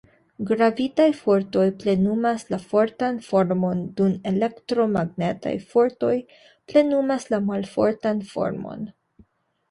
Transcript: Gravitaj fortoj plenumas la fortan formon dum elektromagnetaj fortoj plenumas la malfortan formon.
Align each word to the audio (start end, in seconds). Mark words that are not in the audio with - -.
Gravitaj 0.49 1.05
fortoj 1.15 1.65
plenumas 1.81 2.45
la 2.53 2.57
fortan 2.71 3.19
formon 3.25 3.83
dum 3.99 4.15
elektromagnetaj 4.31 5.53
fortoj 5.73 6.15
plenumas 6.73 7.27
la 7.35 7.41
malfortan 7.51 8.25
formon. 8.31 8.89